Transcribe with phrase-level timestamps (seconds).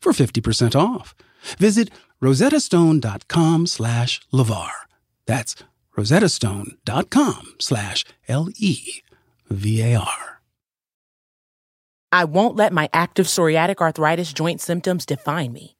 [0.00, 1.14] for 50% off.
[1.58, 1.90] Visit
[2.22, 4.70] rosettastone.com slash LeVar.
[5.26, 5.54] That's
[5.96, 10.24] rosettastone.com slash L-E-V-A-R.
[12.10, 15.77] I won't let my active psoriatic arthritis joint symptoms define me.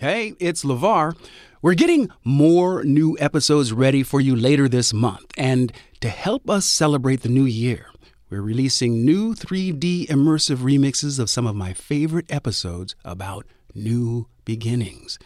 [0.00, 1.14] Hey, it's LeVar.
[1.60, 5.26] We're getting more new episodes ready for you later this month.
[5.36, 5.70] And
[6.00, 7.84] to help us celebrate the new year,
[8.30, 15.18] we're releasing new 3D immersive remixes of some of my favorite episodes about new beginnings.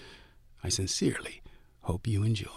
[0.65, 1.41] I sincerely
[1.83, 2.49] hope you enjoy.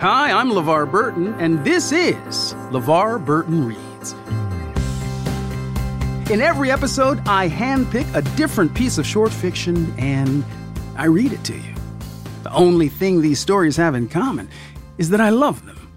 [0.00, 4.16] Hi, I'm LeVar Burton, and this is LeVar Burton Reads.
[6.30, 10.44] In every episode, I handpick a different piece of short fiction and
[10.96, 11.74] I read it to you.
[12.42, 14.48] The only thing these stories have in common
[14.98, 15.90] is that I love them.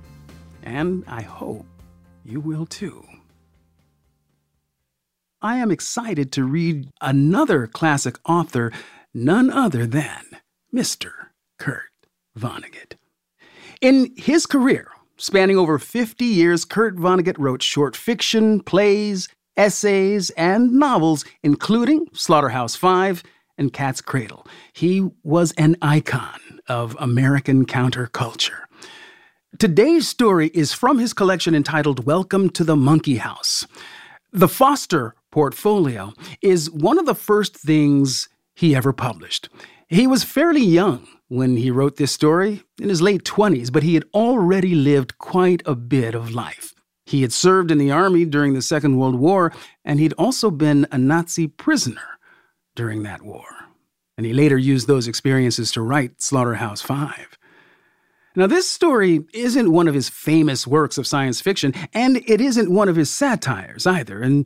[0.64, 1.66] And I hope
[2.26, 3.06] you will too.
[5.42, 8.74] I am excited to read another classic author,
[9.14, 10.24] none other than
[10.74, 11.12] Mr.
[11.60, 11.92] Kurt
[12.38, 12.96] Vonnegut.
[13.80, 20.72] In his career, spanning over 50 years, Kurt Vonnegut wrote short fiction, plays, essays, and
[20.74, 23.24] novels, including Slaughterhouse Five
[23.58, 24.46] and Cat's Cradle.
[24.74, 28.64] He was an icon of American counterculture.
[29.58, 33.66] Today's story is from his collection entitled Welcome to the Monkey House.
[34.34, 36.12] The Foster portfolio
[36.42, 39.48] is one of the first things he ever published.
[39.88, 43.94] He was fairly young when he wrote this story, in his late 20s, but he
[43.94, 46.75] had already lived quite a bit of life.
[47.06, 50.88] He had served in the army during the Second World War, and he'd also been
[50.92, 52.20] a Nazi prisoner
[52.76, 53.46] during that war.
[54.18, 57.38] And he later used those experiences to write Slaughterhouse Five.
[58.36, 62.72] Now, this story isn't one of his famous works of science fiction, and it isn't
[62.72, 64.46] one of his satires either, and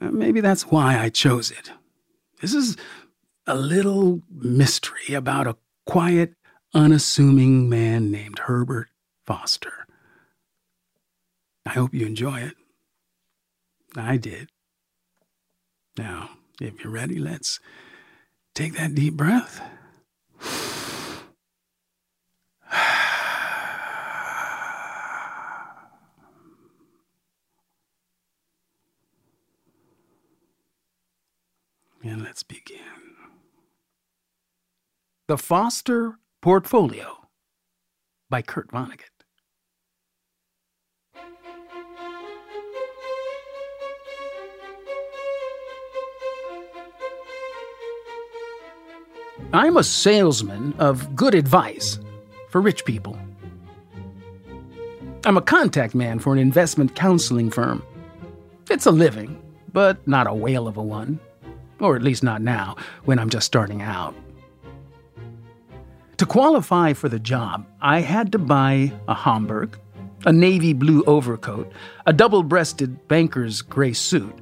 [0.00, 1.72] uh, maybe that's why I chose it.
[2.40, 2.76] This is
[3.46, 5.56] a little mystery about a
[5.86, 6.34] quiet,
[6.74, 8.88] unassuming man named Herbert
[9.24, 9.75] Foster.
[11.66, 12.54] I hope you enjoy it.
[13.96, 14.50] I did.
[15.98, 17.58] Now, if you're ready, let's
[18.54, 19.60] take that deep breath.
[32.04, 32.78] And let's begin.
[35.26, 37.26] The Foster Portfolio
[38.30, 39.15] by Kurt Vonnegut.
[49.52, 51.98] I'm a salesman of good advice
[52.48, 53.18] for rich people.
[55.24, 57.82] I'm a contact man for an investment counseling firm.
[58.70, 59.40] It's a living,
[59.72, 61.20] but not a whale of a one.
[61.80, 64.14] Or at least not now, when I'm just starting out.
[66.18, 69.78] To qualify for the job, I had to buy a Homburg,
[70.24, 71.70] a navy blue overcoat,
[72.06, 74.34] a double breasted banker's gray suit,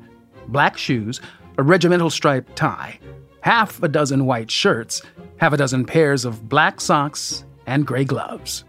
[0.49, 1.21] black shoes,
[1.59, 3.01] a regimental striped tie,
[3.45, 5.03] half a dozen white shirts,
[5.37, 8.65] half a dozen pairs of black socks, and gray gloves.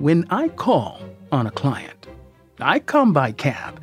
[0.00, 1.00] When I call
[1.30, 2.08] on a client,
[2.58, 3.80] I come by cab,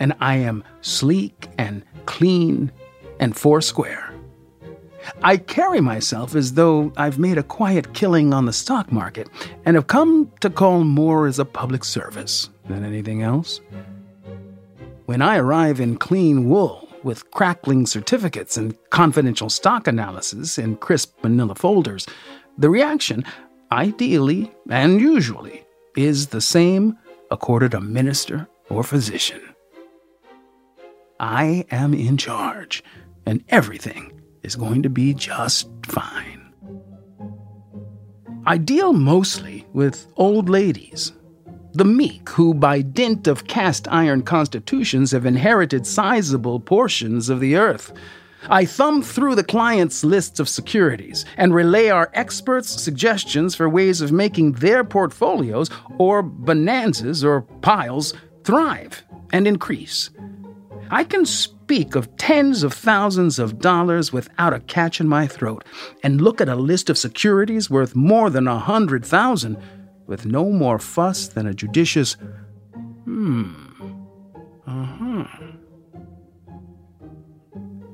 [0.00, 2.72] and I am sleek and clean
[3.20, 4.12] and foursquare.
[5.22, 9.28] I carry myself as though I've made a quiet killing on the stock market
[9.64, 13.60] and have come to call more as a public service than anything else.
[15.06, 21.22] When I arrive in clean wool, with crackling certificates and confidential stock analysis in crisp
[21.22, 22.06] manila folders,
[22.56, 23.24] the reaction,
[23.70, 25.62] ideally and usually,
[25.94, 26.98] is the same
[27.30, 29.42] accorded a minister or physician.
[31.20, 32.82] I am in charge,
[33.26, 36.52] and everything is going to be just fine.
[38.46, 41.12] I deal mostly with old ladies,
[41.74, 47.56] the meek who, by dint of cast iron constitutions, have inherited sizable portions of the
[47.56, 47.92] earth.
[48.48, 54.00] I thumb through the client's lists of securities and relay our experts' suggestions for ways
[54.00, 55.68] of making their portfolios,
[55.98, 60.10] or bonanzas or piles, thrive and increase.
[60.90, 65.64] I can speak of tens of thousands of dollars without a catch in my throat,
[66.04, 69.56] and look at a list of securities worth more than a hundred thousand
[70.06, 72.16] with no more fuss than a judicious,
[73.04, 73.52] hmm,
[74.66, 75.24] uh huh.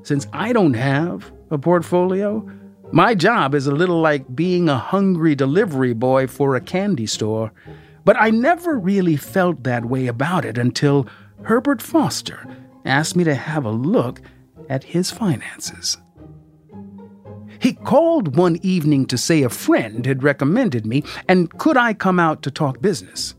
[0.03, 2.49] Since I don't have a portfolio,
[2.91, 7.53] my job is a little like being a hungry delivery boy for a candy store.
[8.03, 11.07] But I never really felt that way about it until
[11.43, 12.45] Herbert Foster
[12.83, 14.21] asked me to have a look
[14.69, 15.97] at his finances.
[17.61, 22.19] He called one evening to say a friend had recommended me and could I come
[22.19, 23.35] out to talk business.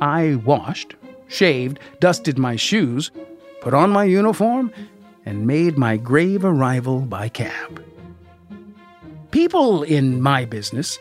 [0.00, 0.94] I washed,
[1.26, 3.10] shaved, dusted my shoes,
[3.60, 4.70] put on my uniform,
[5.26, 7.82] and made my grave arrival by cab.
[9.32, 10.96] People in my business,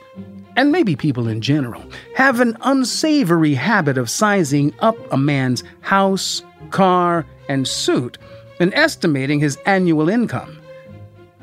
[0.56, 1.84] and maybe people in general,
[2.16, 8.18] have an unsavory habit of sizing up a man's house, car, and suit
[8.60, 10.58] and estimating his annual income.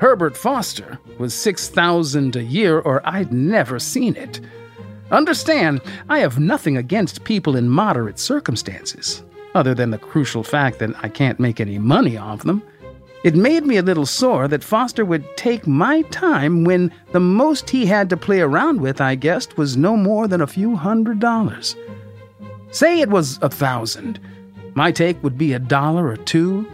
[0.01, 4.41] Herbert Foster was 6000 a year or I'd never seen it.
[5.11, 9.23] Understand, I have nothing against people in moderate circumstances,
[9.55, 12.63] other than the crucial fact that I can't make any money off them.
[13.25, 17.69] It made me a little sore that Foster would take my time when the most
[17.69, 21.21] he had to play around with, I guessed, was no more than a few hundred
[21.21, 21.77] dollars.
[22.71, 24.19] Say it was a thousand.
[24.73, 26.67] My take would be a dollar or two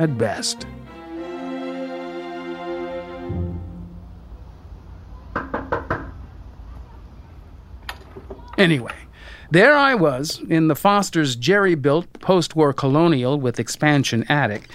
[0.00, 0.66] at best.
[8.62, 8.94] Anyway,
[9.50, 14.68] there I was in the Foster's jerry built post war colonial with expansion attic.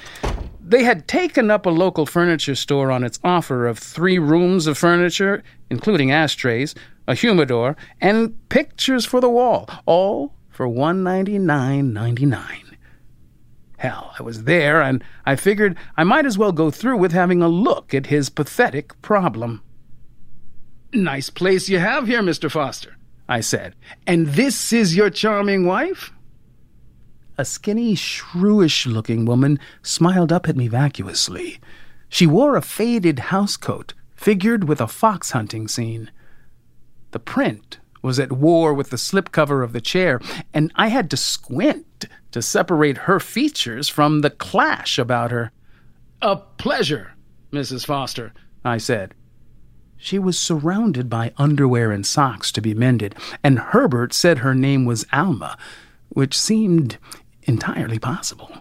[0.59, 4.77] They had taken up a local furniture store on its offer of three rooms of
[4.77, 6.75] furniture, including ashtrays,
[7.07, 12.77] a humidor, and pictures for the wall, all for one ninety nine ninety nine.
[13.77, 17.41] Hell, I was there, and I figured I might as well go through with having
[17.41, 19.63] a look at his pathetic problem.
[20.91, 22.51] Nice place you have here, Mr.
[22.51, 22.96] Foster,
[23.29, 23.75] I said.
[24.05, 26.11] And this is your charming wife?
[27.37, 31.59] A skinny, shrewish looking woman smiled up at me vacuously.
[32.09, 36.09] She wore a faded housecoat, figured with a fox hunting scene.
[37.11, 40.19] The print was at war with the slipcover of the chair,
[40.53, 45.51] and I had to squint to separate her features from the clash about her.
[46.21, 47.13] A pleasure,
[47.51, 47.85] Mrs.
[47.85, 49.13] Foster, I said.
[49.97, 54.85] She was surrounded by underwear and socks to be mended, and Herbert said her name
[54.85, 55.57] was Alma,
[56.09, 56.97] which seemed
[57.43, 58.51] entirely possible.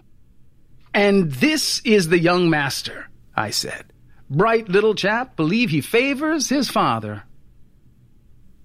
[0.93, 3.93] And this is the young master, I said.
[4.29, 7.23] Bright little chap, believe he favors his father.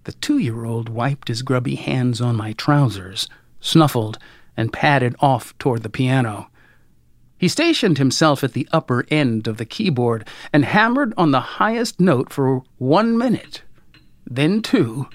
[0.05, 3.29] The two year old wiped his grubby hands on my trousers,
[3.61, 4.19] snuffled,
[4.57, 6.49] and padded off toward the piano.
[7.43, 11.99] He stationed himself at the upper end of the keyboard and hammered on the highest
[11.99, 13.63] note for one minute,
[14.25, 15.09] then two,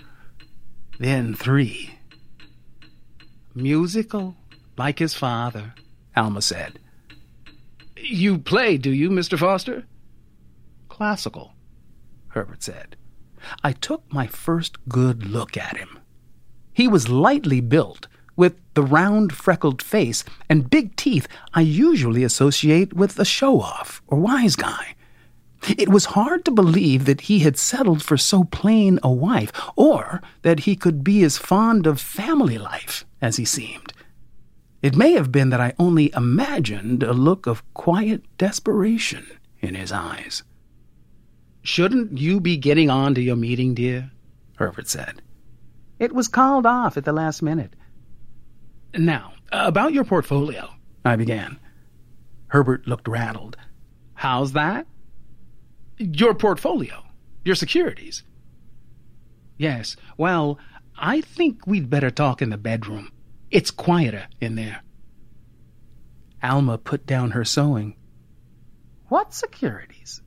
[0.99, 1.97] then three.
[3.55, 4.35] Musical,
[4.77, 5.73] like his father,
[6.17, 6.79] Alma said.
[7.95, 9.39] You play, do you, Mr.
[9.39, 9.85] Foster?
[10.89, 11.53] Classical,
[12.27, 12.97] Herbert said.
[13.63, 15.97] I took my first good look at him.
[16.73, 22.93] He was lightly built, with the round, freckled face and big teeth I usually associate
[22.93, 24.95] with a show off or wise guy.
[25.67, 30.21] It was hard to believe that he had settled for so plain a wife, or
[30.43, 33.91] that he could be as fond of family life as he seemed.
[34.81, 39.25] It may have been that I only imagined a look of quiet desperation
[39.59, 40.43] in his eyes.
[41.63, 44.11] Shouldn't you be getting on to your meeting, dear?
[44.55, 45.21] Herbert said.
[45.99, 47.73] It was called off at the last minute.
[48.95, 50.69] Now, about your portfolio,
[51.05, 51.59] I began.
[52.47, 53.57] Herbert looked rattled.
[54.13, 54.87] How's that?
[55.97, 57.03] Your portfolio,
[57.43, 58.23] your securities.
[59.57, 60.59] Yes, well,
[60.97, 63.11] I think we'd better talk in the bedroom.
[63.51, 64.81] It's quieter in there.
[66.43, 67.95] Alma put down her sewing.
[69.07, 70.21] What securities?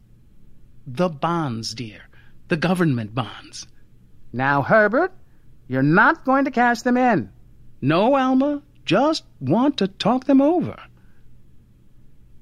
[0.87, 2.03] The bonds, dear.
[2.49, 3.67] The government bonds.
[4.33, 5.13] Now, Herbert,
[5.69, 7.31] you're not going to cash them in.
[7.81, 10.77] No, Alma, just want to talk them over.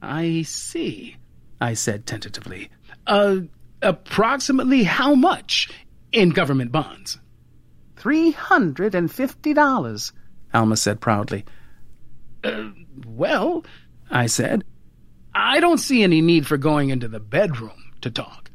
[0.01, 1.17] I see,
[1.61, 2.71] I said tentatively.
[3.07, 3.41] Uh,
[3.83, 5.71] approximately how much
[6.13, 7.19] in government bonds?
[7.97, 10.13] Three hundred and fifty dollars,
[10.55, 11.45] Alma said proudly.
[12.45, 12.71] Uh,
[13.07, 13.65] well,
[14.11, 14.65] I said,
[15.35, 18.51] I don't see any need for going into the bedroom to talk.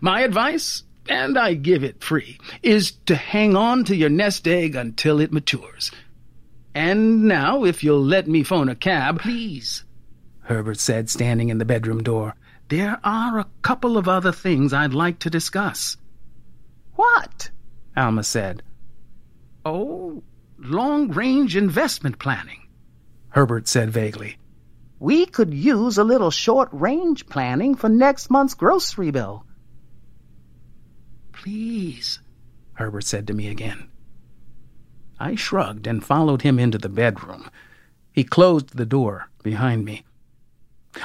[0.00, 4.76] My advice, and I give it free, is to hang on to your nest egg
[4.76, 5.90] until it matures.
[6.76, 9.86] And now, if you'll let me phone a cab, please,
[10.40, 12.34] Herbert said, standing in the bedroom door,
[12.68, 15.96] there are a couple of other things I'd like to discuss.
[16.94, 17.48] What?
[17.96, 18.62] Alma said.
[19.64, 20.22] Oh,
[20.58, 22.68] long range investment planning,
[23.30, 24.36] Herbert said vaguely.
[24.98, 29.46] We could use a little short range planning for next month's grocery bill.
[31.32, 32.20] Please,
[32.74, 33.88] Herbert said to me again.
[35.18, 37.50] I shrugged and followed him into the bedroom.
[38.12, 40.04] He closed the door behind me.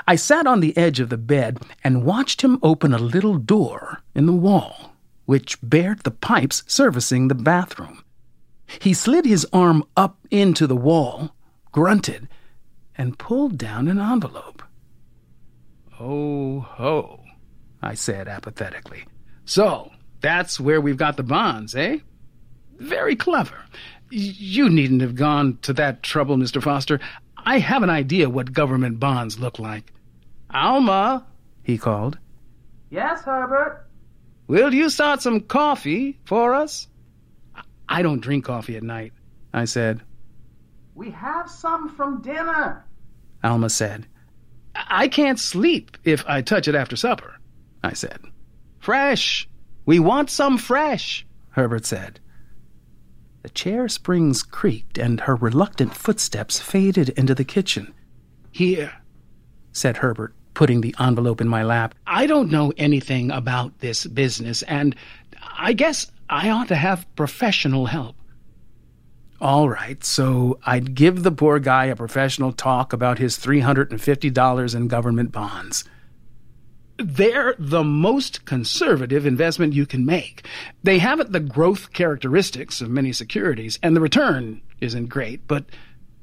[0.08, 4.01] I sat on the edge of the bed and watched him open a little door
[4.15, 4.94] in the wall,
[5.25, 8.03] which bared the pipes servicing the bathroom.
[8.80, 11.36] He slid his arm up into the wall,
[11.72, 12.30] grunted,
[12.98, 14.63] and pulled down an envelope.
[16.00, 17.24] Oh ho,
[17.82, 19.06] I said apathetically.
[19.46, 19.91] So,
[20.22, 21.98] that's where we've got the bonds, eh?
[22.77, 23.65] Very clever.
[24.12, 26.62] You needn't have gone to that trouble, Mr.
[26.62, 27.00] Foster.
[27.38, 29.91] I have an idea what government bonds look like.
[30.53, 31.25] Alma,
[31.63, 32.18] he called.
[32.89, 33.88] Yes, Herbert.
[34.48, 36.88] Will you start some coffee for us?
[37.88, 39.13] I don't drink coffee at night,
[39.53, 40.01] I said.
[40.94, 42.86] We have some from dinner,
[43.44, 44.08] Alma said.
[44.75, 47.38] I can't sleep if I touch it after supper,
[47.84, 48.20] I said.
[48.80, 49.48] Fresh.
[49.86, 52.20] We want some fresh, Herbert said.
[53.43, 57.93] The chair springs creaked, and her reluctant footsteps faded into the kitchen.
[58.51, 58.93] Here,
[59.71, 61.95] said Herbert, putting the envelope in my lap.
[62.05, 64.95] I don't know anything about this business, and
[65.57, 68.15] I guess I ought to have professional help.
[69.39, 74.88] All right, so I'd give the poor guy a professional talk about his $350 in
[74.88, 75.83] government bonds.
[76.98, 80.45] They're the most conservative investment you can make.
[80.83, 85.65] They haven't the growth characteristics of many securities, and the return isn't great, but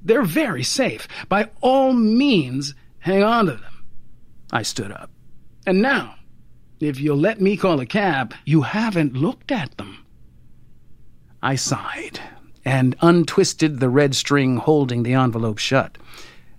[0.03, 1.09] they're very safe.
[1.29, 3.85] By all means, hang on to them.
[4.53, 5.11] I stood up.
[5.67, 6.15] And now,
[6.81, 10.05] if you'll let me call a cab, you haven't looked at them.
[11.43, 12.21] I sighed
[12.65, 15.99] and untwisted the red string holding the envelope shut.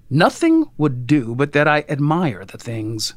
[0.10, 3.14] Nothing would do but that I admire the things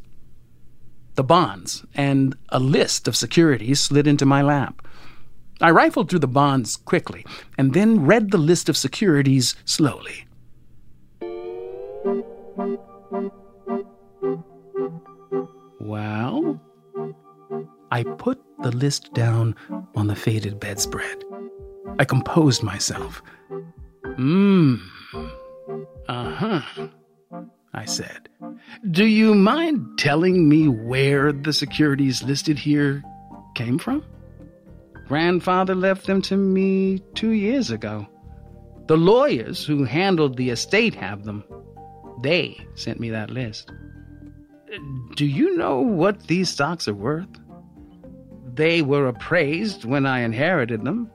[1.15, 4.87] the bonds, and a list of securities slid into my lap.
[5.61, 7.25] I rifled through the bonds quickly
[7.57, 10.27] and then read the list of securities slowly.
[15.79, 16.61] Well,
[17.91, 19.55] I put the list down
[19.95, 21.23] on the faded bedspread.
[21.99, 23.23] I composed myself.
[24.19, 24.81] Mmm.
[26.09, 26.63] Uh huh.
[27.75, 28.29] I said.
[28.91, 33.03] Do you mind telling me where the securities listed here
[33.55, 34.05] came from?
[35.09, 38.07] Grandfather left them to me two years ago.
[38.89, 41.45] The lawyers who handled the estate have them.
[42.23, 43.71] They sent me that list.
[45.17, 47.29] Do you know what these stocks are worth?
[48.55, 51.11] They were appraised when I inherited them.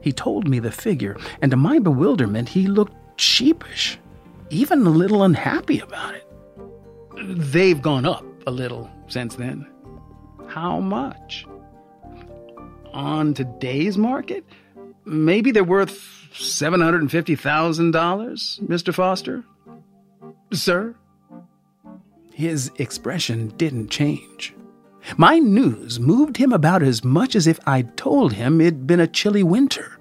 [0.00, 3.98] He told me the figure, and to my bewilderment, he looked sheepish
[4.54, 6.26] even a little unhappy about it.
[7.26, 9.66] They've gone up a little since then.
[10.46, 11.46] How much?
[12.92, 14.44] On today's market,
[15.04, 15.98] maybe they're worth
[16.32, 18.94] $750,000, Mr.
[18.94, 19.44] Foster?
[20.52, 20.94] Sir?
[22.32, 24.54] His expression didn't change.
[25.16, 29.06] My news moved him about as much as if I'd told him it'd been a
[29.06, 29.98] chilly winter.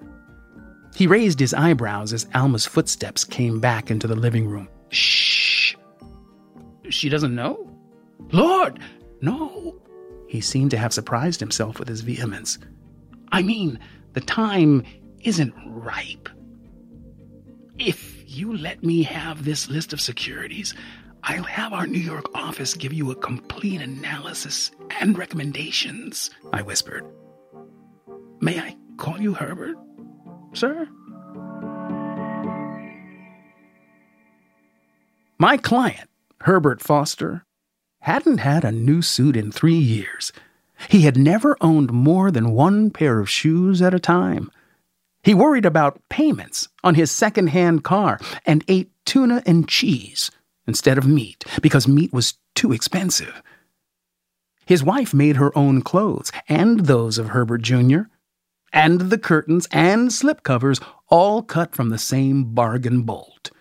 [0.95, 4.69] He raised his eyebrows as Alma's footsteps came back into the living room.
[4.89, 5.75] Shh!
[6.89, 7.69] She doesn't know?
[8.31, 8.79] Lord,
[9.21, 9.81] no!
[10.27, 12.59] He seemed to have surprised himself with his vehemence.
[13.31, 13.79] I mean,
[14.13, 14.83] the time
[15.21, 16.29] isn't ripe.
[17.79, 20.75] If you let me have this list of securities,
[21.23, 27.05] I'll have our New York office give you a complete analysis and recommendations, I whispered.
[28.41, 29.77] May I call you Herbert,
[30.55, 30.87] sir?
[35.39, 36.09] My client,
[36.41, 37.45] Herbert Foster,
[38.01, 40.31] hadn't had a new suit in three years.
[40.89, 44.51] He had never owned more than one pair of shoes at a time.
[45.23, 50.31] He worried about payments on his second-hand car and ate tuna and cheese
[50.67, 53.41] instead of meat because meat was too expensive.
[54.65, 58.03] His wife made her own clothes and those of Herbert Jr.,
[58.73, 63.51] and the curtains and slipcovers all cut from the same bargain bolt.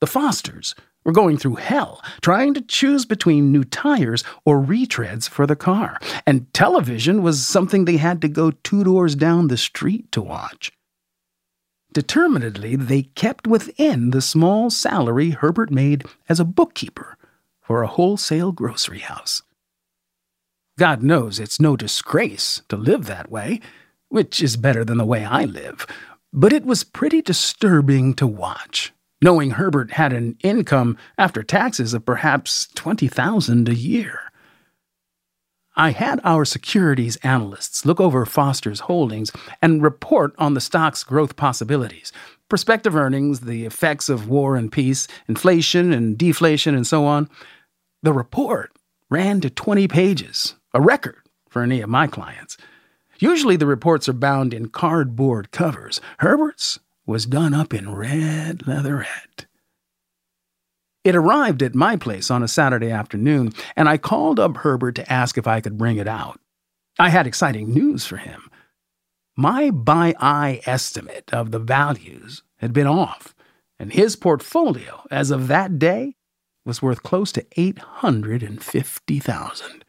[0.00, 5.46] The Fosters were going through hell trying to choose between new tires or retreads for
[5.46, 10.10] the car, and television was something they had to go two doors down the street
[10.12, 10.70] to watch.
[11.92, 17.16] Determinedly, they kept within the small salary Herbert made as a bookkeeper
[17.60, 19.42] for a wholesale grocery house.
[20.78, 23.60] God knows it's no disgrace to live that way,
[24.08, 25.86] which is better than the way I live,
[26.32, 32.04] but it was pretty disturbing to watch, knowing Herbert had an income after taxes of
[32.04, 34.20] perhaps 20000 a year.
[35.76, 39.30] I had our securities analysts look over Foster's holdings
[39.62, 42.12] and report on the stock's growth possibilities,
[42.48, 47.30] prospective earnings, the effects of war and peace, inflation and deflation, and so on.
[48.02, 48.72] The report
[49.08, 52.56] ran to 20 pages, a record for any of my clients.
[53.18, 56.00] Usually the reports are bound in cardboard covers.
[56.18, 59.46] Herbert's was done up in red leatherette.
[61.04, 65.10] It arrived at my place on a Saturday afternoon, and I called up Herbert to
[65.10, 66.38] ask if I could bring it out.
[66.98, 68.50] I had exciting news for him.
[69.36, 73.34] My by eye estimate of the values had been off,
[73.78, 76.16] and his portfolio, as of that day,
[76.64, 79.84] was worth close to 850,000.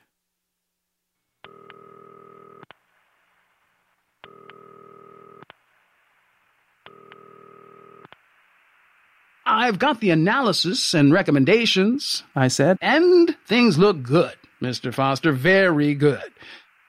[9.50, 14.94] I've got the analysis and recommendations, I said, and things look good, Mr.
[14.94, 16.32] Foster, very good.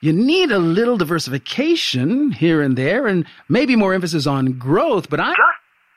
[0.03, 5.21] You need a little diversification here and there, and maybe more emphasis on growth, but
[5.21, 5.31] I.
[5.31, 5.41] Just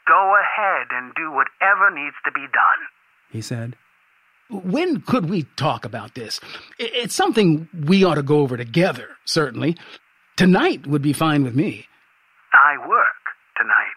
[0.07, 2.87] go ahead and do whatever needs to be done,
[3.29, 3.75] he said.
[4.49, 6.39] When could we talk about this?
[6.79, 9.77] It's something we ought to go over together, certainly.
[10.37, 11.87] Tonight would be fine with me.
[12.53, 13.07] I work
[13.57, 13.92] tonight.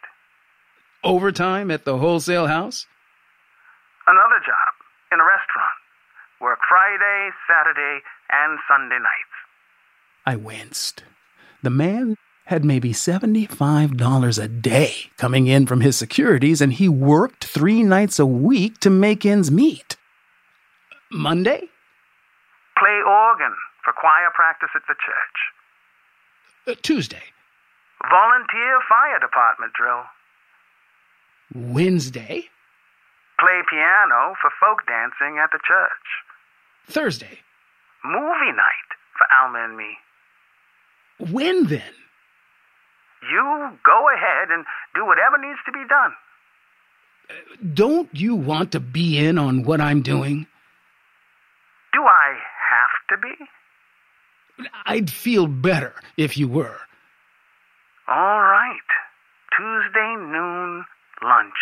[1.05, 2.87] Overtime at the wholesale house?
[4.07, 4.73] Another job
[5.13, 5.77] in a restaurant.
[6.41, 9.37] Work Friday, Saturday, and Sunday nights.
[10.27, 11.05] I winced.
[11.63, 17.45] The man had maybe $75 a day coming in from his securities, and he worked
[17.45, 19.97] three nights a week to make ends meet.
[21.11, 21.69] Monday?
[22.79, 23.55] Play organ
[23.85, 25.39] for choir practice at the church.
[26.69, 27.23] Uh, Tuesday?
[28.03, 30.05] Volunteer fire department drill.
[31.55, 32.45] Wednesday?
[33.39, 36.07] Play piano for folk dancing at the church.
[36.89, 37.41] Thursday?
[38.05, 39.97] Movie night for Alma and me.
[41.19, 41.83] When then?
[43.31, 46.15] You go ahead and do whatever needs to be done.
[47.75, 50.47] Don't you want to be in on what I'm doing?
[51.93, 52.37] Do I
[52.71, 54.69] have to be?
[54.85, 56.79] I'd feel better if you were.
[58.09, 58.79] All right.
[59.57, 60.85] Tuesday noon,
[61.23, 61.55] lunch.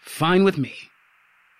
[0.00, 0.74] Fine with me.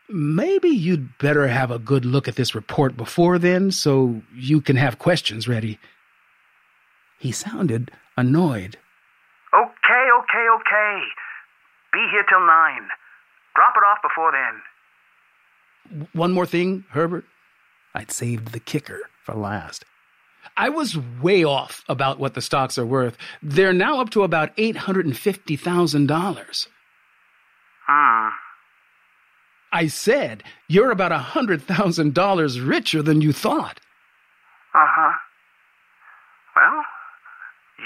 [0.08, 4.76] Maybe you'd better have a good look at this report before then so you can
[4.76, 5.78] have questions ready.
[7.18, 8.78] He sounded annoyed.
[9.52, 11.02] Okay, okay, okay.
[11.92, 12.88] Be here till nine.
[13.54, 16.08] Drop it off before then.
[16.12, 17.24] One more thing, Herbert.
[17.94, 19.84] I'd saved the kicker for last.
[20.58, 23.16] I was way off about what the stocks are worth.
[23.40, 26.66] They're now up to about $850,000.
[27.88, 28.32] Ah.
[29.72, 33.78] I said, you're about a $100,000 richer than you thought.
[34.74, 35.12] Uh huh.
[36.56, 36.82] Well,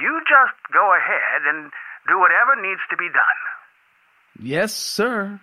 [0.00, 1.70] you just go ahead and
[2.08, 3.22] do whatever needs to be done.
[4.40, 5.40] Yes, sir.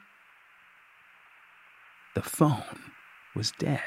[2.15, 2.91] The phone
[3.35, 3.83] was dead.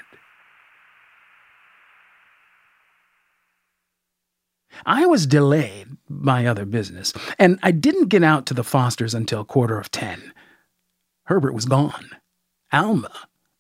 [4.87, 9.45] I was delayed by other business, and I didn't get out to the Fosters until
[9.45, 10.33] quarter of ten.
[11.25, 12.11] Herbert was gone.
[12.73, 13.13] Alma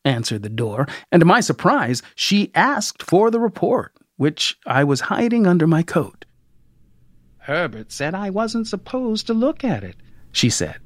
[0.04, 5.02] answered the door, and to my surprise, she asked for the report, which I was
[5.02, 6.24] hiding under my coat.
[7.38, 9.96] Herbert said I wasn't supposed to look at it,
[10.32, 10.78] she said,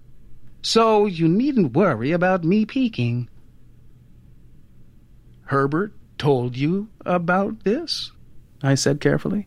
[0.63, 3.29] so you needn't worry about me peeking.
[5.43, 8.11] Herbert told you about this?
[8.63, 9.47] I said carefully.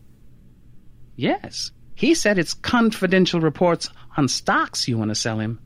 [1.20, 1.70] Yes.
[1.94, 5.60] He said it's confidential reports on stocks you want to sell him.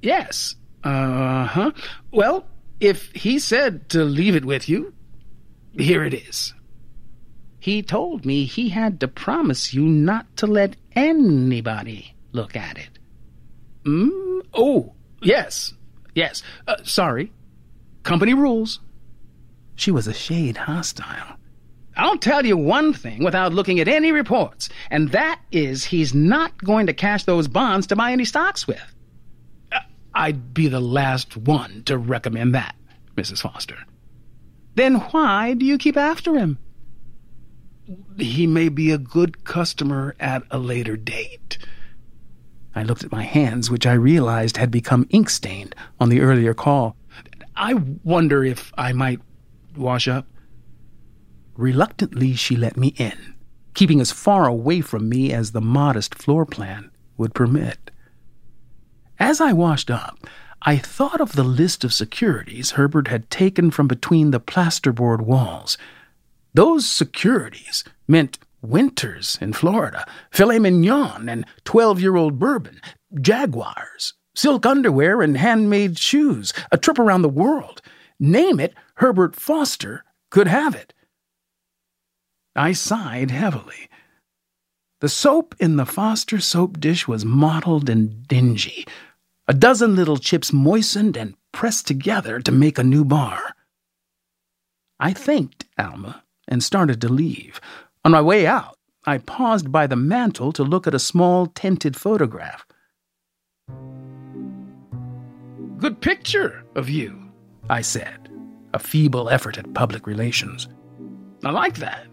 [0.00, 0.54] Yes.
[0.84, 1.72] Uh huh.
[2.12, 2.46] Well,
[2.78, 4.94] if he said to leave it with you,
[5.76, 6.54] here it is.
[7.58, 13.00] He told me he had to promise you not to let anybody look at it.
[13.82, 14.42] Mm?
[14.54, 15.74] Oh, yes.
[16.14, 16.44] Yes.
[16.68, 17.32] Uh, sorry.
[18.04, 18.78] Company rules.
[19.74, 21.35] She was a shade hostile.
[21.96, 26.56] I'll tell you one thing without looking at any reports, and that is he's not
[26.58, 28.94] going to cash those bonds to buy any stocks with.
[29.72, 29.80] Uh,
[30.14, 32.76] I'd be the last one to recommend that,
[33.16, 33.40] Mrs.
[33.40, 33.78] Foster.
[34.74, 36.58] Then why do you keep after him?
[38.18, 41.58] He may be a good customer at a later date.
[42.74, 46.52] I looked at my hands, which I realized had become ink stained on the earlier
[46.52, 46.94] call.
[47.56, 47.72] I
[48.04, 49.20] wonder if I might
[49.74, 50.26] wash up.
[51.56, 53.34] Reluctantly, she let me in,
[53.74, 57.90] keeping as far away from me as the modest floor plan would permit.
[59.18, 60.26] As I washed up,
[60.62, 65.78] I thought of the list of securities Herbert had taken from between the plasterboard walls.
[66.52, 72.80] Those securities meant winters in Florida, filet mignon and 12 year old bourbon,
[73.20, 77.80] jaguars, silk underwear and handmade shoes, a trip around the world.
[78.18, 80.92] Name it, Herbert Foster could have it.
[82.56, 83.88] I sighed heavily.
[85.00, 88.86] The soap in the Foster soap dish was mottled and dingy,
[89.46, 93.54] a dozen little chips moistened and pressed together to make a new bar.
[94.98, 97.60] I thanked Alma and started to leave.
[98.04, 101.94] On my way out, I paused by the mantel to look at a small tinted
[101.94, 102.66] photograph.
[105.78, 107.30] Good picture of you,
[107.68, 108.30] I said,
[108.72, 110.68] a feeble effort at public relations.
[111.44, 112.06] I like that.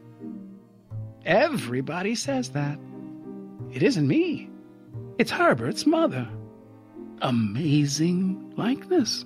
[1.26, 2.78] Everybody says that.
[3.72, 4.50] It isn't me.
[5.18, 6.28] It's Herbert's mother.
[7.22, 9.26] Amazing likeness.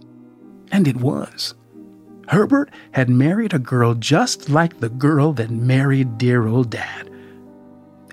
[0.71, 1.55] And it was.
[2.27, 7.09] Herbert had married a girl just like the girl that married dear old dad.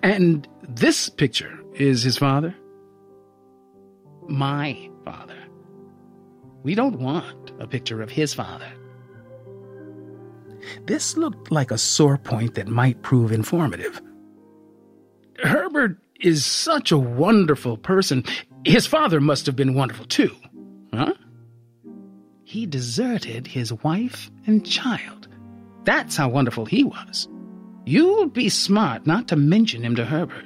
[0.03, 2.55] And this picture is his father?
[4.29, 5.37] My father.
[6.63, 8.73] We don't want a picture of his father.
[10.87, 14.01] This looked like a sore point that might prove informative.
[15.43, 18.25] Herbert is such a wonderful person.
[18.65, 20.35] His father must have been wonderful too,
[20.93, 21.15] huh?
[22.45, 25.29] He deserted his wife and child.
[25.85, 27.29] That's how wonderful he was.
[27.85, 30.45] You'd be smart not to mention him to Herbert.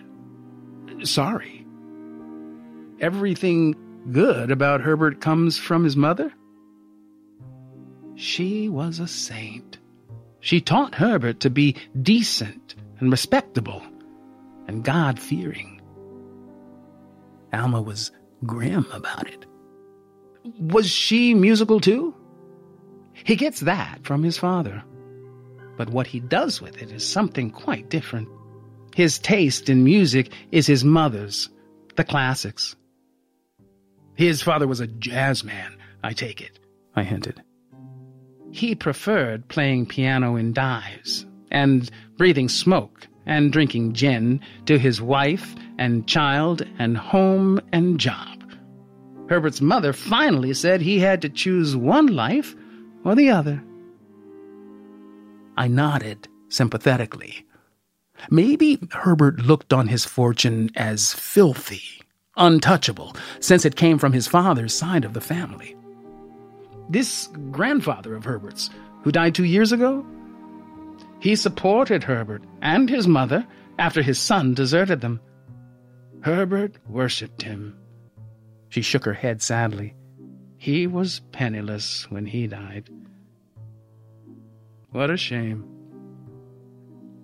[1.04, 1.64] Sorry.
[3.00, 3.76] Everything
[4.10, 6.32] good about Herbert comes from his mother?
[8.16, 9.77] She was a saint.
[10.48, 13.82] She taught Herbert to be decent and respectable
[14.66, 15.82] and God fearing.
[17.52, 18.12] Alma was
[18.46, 19.44] grim about it.
[20.58, 22.14] Was she musical too?
[23.12, 24.82] He gets that from his father.
[25.76, 28.30] But what he does with it is something quite different.
[28.96, 31.50] His taste in music is his mother's,
[31.96, 32.74] the classics.
[34.14, 36.58] His father was a jazz man, I take it,
[36.96, 37.42] I hinted.
[38.50, 45.54] He preferred playing piano in dives and breathing smoke and drinking gin to his wife
[45.78, 48.42] and child and home and job.
[49.28, 52.56] Herbert's mother finally said he had to choose one life
[53.04, 53.62] or the other.
[55.56, 57.44] I nodded sympathetically.
[58.30, 62.02] Maybe Herbert looked on his fortune as filthy,
[62.36, 65.76] untouchable, since it came from his father's side of the family.
[66.88, 68.70] This grandfather of Herbert's,
[69.02, 70.06] who died two years ago,
[71.20, 73.46] he supported Herbert and his mother
[73.78, 75.20] after his son deserted them.
[76.20, 77.76] Herbert worshipped him.
[78.68, 79.94] She shook her head sadly.
[80.56, 82.90] He was penniless when he died.
[84.90, 85.64] What a shame.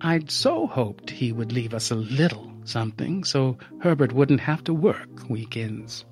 [0.01, 4.75] I'd so hoped he would leave us a little something so Herbert wouldn't have to
[4.75, 6.05] work weekends.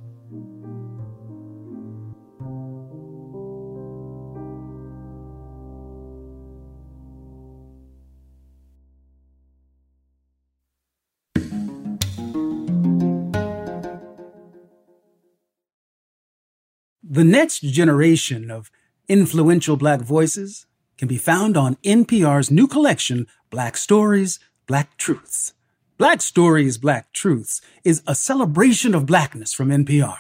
[17.13, 18.71] The next generation of
[19.07, 20.65] influential Black voices
[20.97, 25.53] can be found on NPR's new collection, Black Stories, Black Truths.
[25.99, 30.17] Black Stories, Black Truths is a celebration of Blackness from NPR.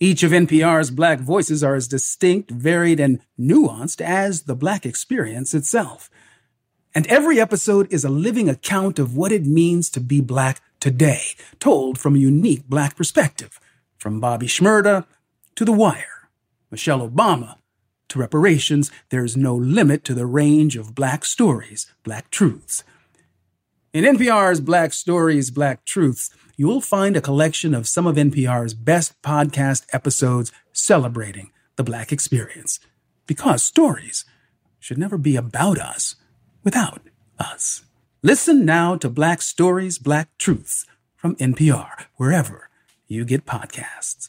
[0.00, 5.54] Each of NPR's Black voices are as distinct, varied, and nuanced as the Black experience
[5.54, 6.10] itself.
[6.94, 11.22] And every episode is a living account of what it means to be Black today,
[11.58, 13.58] told from a unique Black perspective.
[13.96, 15.06] From Bobby Shmurda
[15.56, 16.17] to The Wire,
[16.70, 17.56] Michelle Obama
[18.08, 22.82] to reparations, there's no limit to the range of Black stories, Black truths.
[23.92, 29.20] In NPR's Black Stories, Black Truths, you'll find a collection of some of NPR's best
[29.22, 32.80] podcast episodes celebrating the Black experience.
[33.26, 34.24] Because stories
[34.78, 36.16] should never be about us
[36.64, 37.02] without
[37.38, 37.82] us.
[38.22, 42.68] Listen now to Black Stories, Black Truths from NPR, wherever
[43.06, 44.28] you get podcasts.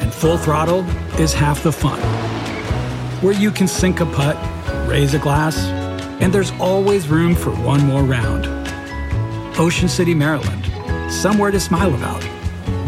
[0.00, 0.84] and full throttle
[1.20, 2.00] is half the fun,
[3.22, 4.36] where you can sink a putt,
[4.88, 5.58] raise a glass,
[6.20, 8.46] and there's always room for one more round.
[9.58, 12.26] Ocean City, Maryland, somewhere to smile about.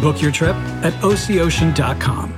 [0.01, 2.35] Book your trip at OCOcean.com.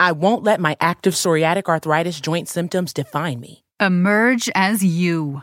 [0.00, 3.64] I won't let my active psoriatic arthritis joint symptoms define me.
[3.80, 5.42] Emerge as you.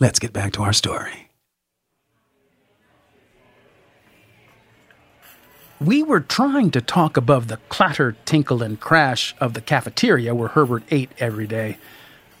[0.00, 1.30] let's get back to our story.
[5.80, 10.48] We were trying to talk above the clatter, tinkle, and crash of the cafeteria where
[10.48, 11.78] Herbert ate every day.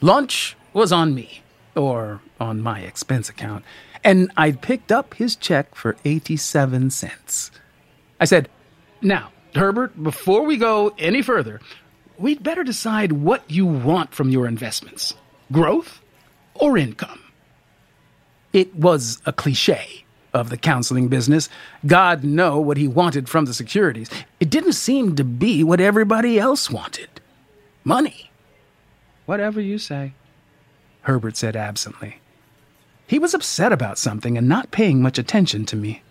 [0.02, 1.42] Lunch was on me,
[1.74, 3.64] or on my expense account,
[4.04, 7.50] and I'd picked up his check for 87 cents.
[8.18, 8.50] I said,
[9.00, 11.60] Now, Herbert, before we go any further,
[12.18, 15.14] we'd better decide what you want from your investments
[15.50, 16.00] growth
[16.54, 17.20] or income.
[18.52, 21.48] It was a cliche of the counseling business.
[21.86, 24.10] God know what he wanted from the securities.
[24.38, 27.08] It didn't seem to be what everybody else wanted.
[27.84, 28.30] Money.
[29.26, 30.14] Whatever you say,
[31.02, 32.20] Herbert said absently.
[33.06, 36.02] He was upset about something and not paying much attention to me.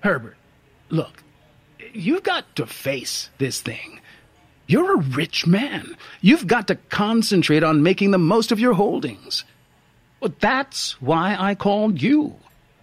[0.00, 0.36] Herbert,
[0.90, 1.22] look,
[1.92, 4.00] you've got to face this thing.
[4.66, 5.96] You're a rich man.
[6.20, 9.44] You've got to concentrate on making the most of your holdings.
[10.22, 12.36] Well, that's why I called you.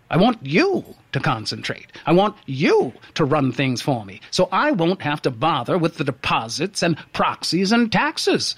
[0.10, 1.90] I want you to concentrate.
[2.06, 5.96] I want you to run things for me, so I won't have to bother with
[5.96, 8.58] the deposits and proxies and taxes.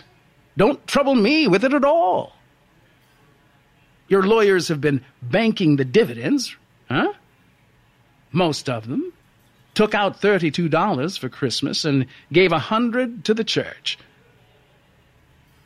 [0.57, 2.33] Don't trouble me with it at all.
[4.07, 6.55] Your lawyers have been banking the dividends,
[6.89, 7.13] huh?
[8.31, 9.13] Most of them.
[9.75, 13.99] Took out $32 for Christmas and gave a hundred to the church.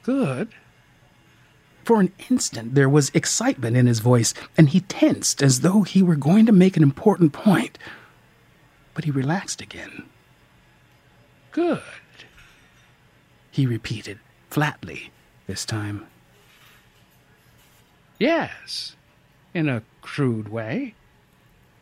[0.04, 0.50] Good.
[1.90, 6.04] For an instant, there was excitement in his voice, and he tensed as though he
[6.04, 7.80] were going to make an important point.
[8.94, 10.04] But he relaxed again.
[11.52, 11.82] Good,
[13.50, 14.20] he repeated,
[14.52, 15.10] flatly,
[15.48, 16.06] this time.
[18.20, 18.96] Yes,
[19.56, 20.94] in a crude way.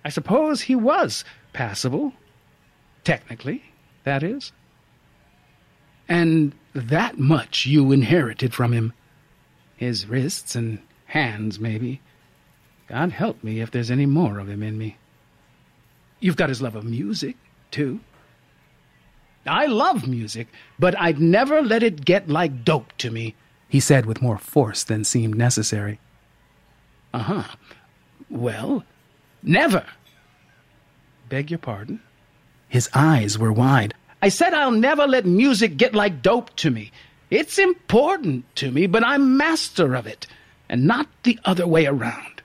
[0.05, 2.13] I suppose he was passable.
[3.03, 3.61] Technically,
[4.05, 4.53] that is.
[6.07, 8.93] And that much you inherited from him.
[9.77, 12.01] His wrists and hands, maybe.
[12.89, 14.97] God help me if there's any more of him in me.
[16.19, 17.37] You've got his love of music,
[17.71, 17.99] too.
[19.45, 23.35] I love music, but I'd never let it get like dope to me,
[23.69, 25.99] he said with more force than seemed necessary.
[27.13, 27.43] Uh huh.
[28.29, 28.83] Well,
[29.41, 29.85] never.
[31.29, 32.01] Beg your pardon?
[32.67, 33.93] His eyes were wide.
[34.21, 36.91] I said I'll never let music get like dope to me.
[37.29, 40.27] It's important to me, but I'm master of it,
[40.69, 42.41] and not the other way around.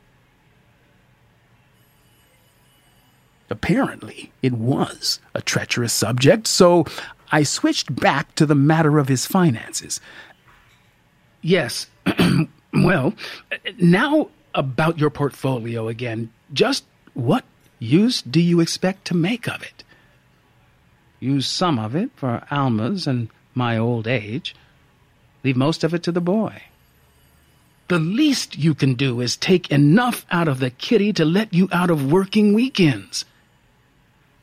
[3.48, 6.86] Apparently, it was a treacherous subject, so
[7.30, 10.00] I switched back to the matter of his finances.
[11.42, 11.86] Yes,
[12.72, 13.14] well,
[13.78, 16.30] now about your portfolio again.
[16.52, 17.44] Just what
[17.78, 19.84] use do you expect to make of it?
[21.20, 24.54] Use some of it for Alma's and my old age.
[25.44, 26.62] Leave most of it to the boy.
[27.88, 31.68] The least you can do is take enough out of the kitty to let you
[31.72, 33.24] out of working weekends.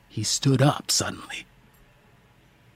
[0.08, 1.46] He stood up suddenly.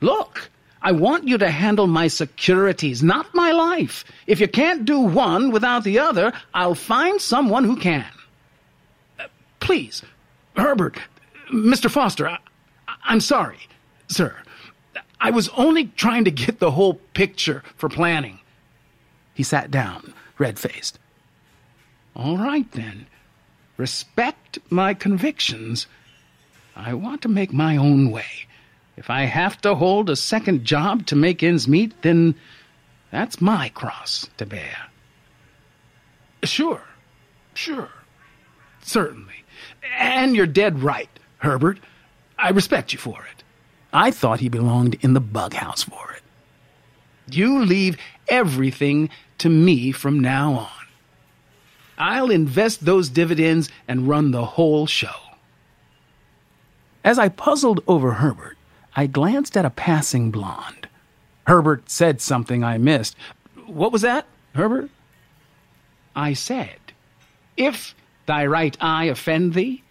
[0.01, 0.49] Look,
[0.81, 4.03] I want you to handle my securities, not my life.
[4.27, 8.05] If you can't do one without the other, I'll find someone who can.
[9.19, 9.27] Uh,
[9.59, 10.03] please,
[10.57, 10.97] Herbert,
[11.53, 11.89] Mr.
[11.89, 12.37] Foster, I,
[13.05, 13.59] I'm sorry,
[14.07, 14.35] sir.
[15.23, 18.41] I was only trying to get the whole picture for planning.
[19.33, 20.99] He sat down, red faced.
[22.13, 23.07] All right, then.
[23.77, 25.87] Respect my convictions.
[26.75, 28.47] I want to make my own way.
[28.97, 32.35] If I have to hold a second job to make ends meet, then
[33.09, 34.89] that's my cross to bear.
[36.43, 36.81] Sure,
[37.53, 37.89] sure,
[38.81, 39.45] certainly.
[39.97, 41.79] And you're dead right, Herbert.
[42.37, 43.42] I respect you for it.
[43.93, 46.23] I thought he belonged in the bug house for it.
[47.31, 50.69] You leave everything to me from now on.
[51.97, 55.15] I'll invest those dividends and run the whole show.
[57.03, 58.57] As I puzzled over Herbert,
[58.95, 60.87] I glanced at a passing blonde.
[61.45, 63.15] Herbert said something I missed.
[63.67, 64.89] What was that, Herbert?
[66.15, 66.79] I said,
[67.57, 67.93] If
[68.25, 69.83] thy right eye offend thee,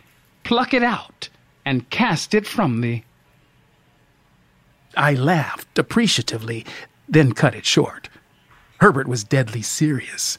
[0.44, 1.28] pluck it out
[1.64, 3.04] and cast it from thee.
[4.96, 6.64] I laughed appreciatively,
[7.08, 8.08] then cut it short.
[8.80, 10.38] Herbert was deadly serious.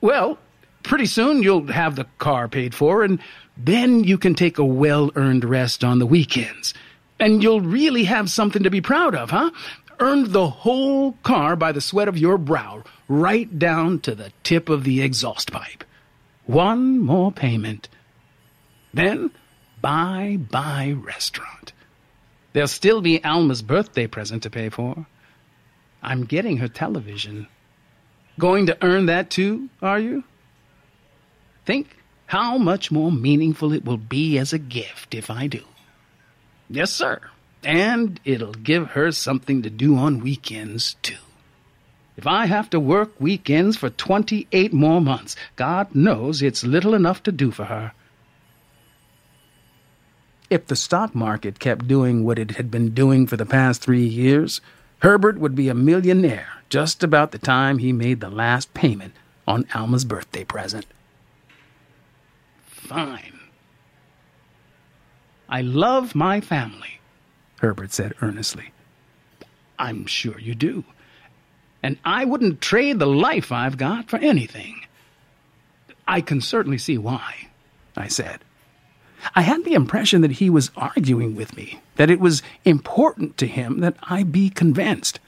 [0.00, 0.38] Well,
[0.82, 3.18] pretty soon you'll have the car paid for, and
[3.56, 6.74] then you can take a well earned rest on the weekends.
[7.18, 9.50] And you'll really have something to be proud of, huh?
[9.98, 14.70] Earned the whole car by the sweat of your brow, right down to the tip
[14.70, 15.84] of the exhaust pipe.
[16.46, 17.88] One more payment.
[18.94, 19.30] Then,
[19.80, 21.72] bye bye restaurant.
[22.52, 25.06] There'll still be Alma's birthday present to pay for.
[26.02, 27.46] I'm getting her television.
[28.38, 30.24] Going to earn that too, are you?
[31.64, 31.96] Think
[32.26, 35.62] how much more meaningful it will be as a gift if I do.
[36.68, 37.20] Yes, sir.
[37.64, 41.16] And it'll give her something to do on weekends, too.
[42.16, 47.22] If I have to work weekends for 28 more months, God knows it's little enough
[47.24, 47.92] to do for her.
[50.50, 54.04] If the stock market kept doing what it had been doing for the past three
[54.04, 54.60] years,
[54.98, 59.14] Herbert would be a millionaire just about the time he made the last payment
[59.46, 60.86] on Alma's birthday present.
[62.66, 63.38] Fine.
[65.48, 67.00] I love my family,
[67.60, 68.72] Herbert said earnestly.
[69.78, 70.84] I'm sure you do.
[71.82, 74.80] And I wouldn't trade the life I've got for anything.
[76.06, 77.48] I can certainly see why,
[77.96, 78.40] I said.
[79.34, 83.46] I had the impression that he was arguing with me, that it was important to
[83.46, 85.20] him that I be convinced.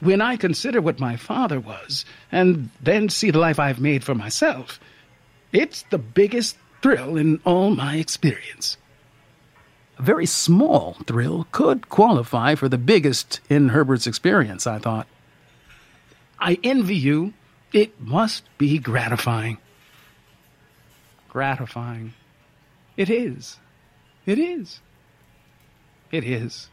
[0.00, 4.14] When I consider what my father was, and then see the life I've made for
[4.14, 4.80] myself,
[5.52, 8.76] it's the biggest thrill in all my experience.
[9.98, 15.06] A very small thrill could qualify for the biggest in Herbert's experience, I thought.
[16.38, 17.34] I envy you.
[17.72, 19.58] It must be gratifying.
[21.28, 22.14] Gratifying.
[22.96, 23.58] It is.
[24.26, 24.80] It is.
[26.10, 26.68] It is.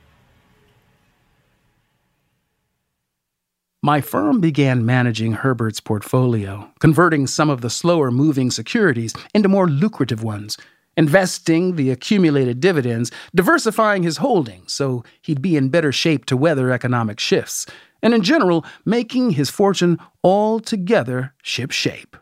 [3.82, 9.70] My firm began managing Herbert's portfolio, converting some of the slower moving securities into more
[9.70, 10.58] lucrative ones,
[10.98, 16.72] investing the accumulated dividends, diversifying his holdings so he'd be in better shape to weather
[16.72, 17.66] economic shifts,
[18.04, 22.18] and in general, making his fortune altogether shipshape.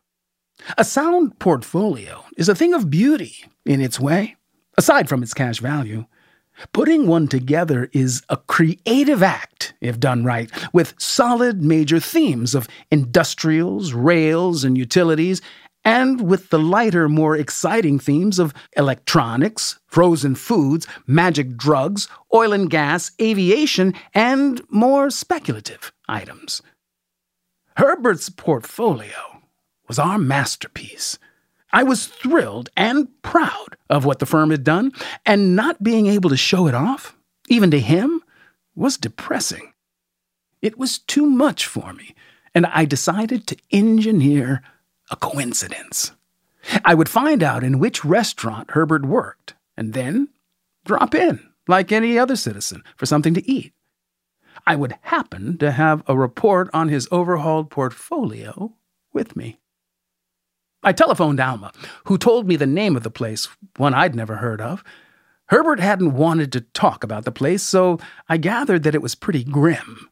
[0.77, 4.35] A sound portfolio is a thing of beauty in its way,
[4.77, 6.05] aside from its cash value.
[6.73, 12.67] Putting one together is a creative act, if done right, with solid major themes of
[12.89, 15.41] industrials, rails, and utilities,
[15.85, 22.69] and with the lighter, more exciting themes of electronics, frozen foods, magic drugs, oil and
[22.69, 26.61] gas, aviation, and more speculative items.
[27.77, 29.36] Herbert's portfolio
[29.87, 31.17] was our masterpiece.
[31.71, 34.91] I was thrilled and proud of what the firm had done,
[35.25, 37.15] and not being able to show it off,
[37.49, 38.23] even to him,
[38.75, 39.73] was depressing.
[40.61, 42.15] It was too much for me,
[42.55, 44.61] and I decided to engineer
[45.11, 46.13] a coincidence.
[46.83, 50.29] I would find out in which restaurant Herbert worked, and then
[50.85, 53.73] drop in, like any other citizen, for something to eat.
[54.65, 58.73] I would happen to have a report on his overhauled portfolio
[59.13, 59.59] with me.
[60.87, 61.73] I telephoned Alma,
[62.05, 64.85] who told me the name of the place, one I'd never heard of.
[65.47, 69.43] Herbert hadn't wanted to talk about the place, so I gathered that it was pretty
[69.43, 70.09] grim.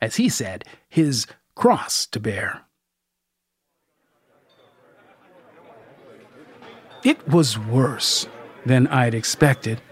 [0.00, 2.60] As he said, his cross to bear.
[7.02, 8.28] It was worse
[8.64, 9.82] than I'd expected.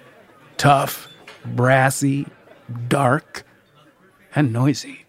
[0.59, 1.09] Tough,
[1.45, 2.29] brassy,
[2.87, 3.43] dark,
[4.37, 5.07] and noisy.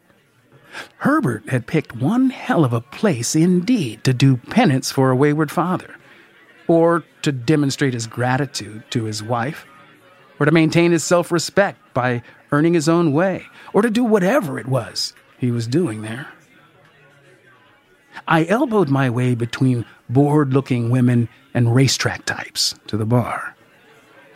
[0.98, 5.52] Herbert had picked one hell of a place indeed to do penance for a wayward
[5.52, 5.96] father,
[6.68, 9.66] or to demonstrate his gratitude to his wife,
[10.40, 14.60] or to maintain his self respect by earning his own way, or to do whatever
[14.60, 16.28] it was he was doing there.
[18.28, 23.56] I elbowed my way between bored looking women and racetrack types to the bar.